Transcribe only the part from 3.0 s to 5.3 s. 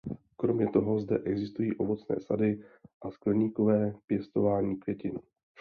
a skleníkové pěstování květin.